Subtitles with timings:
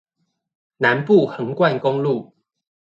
[0.77, 2.35] 南部橫貫公路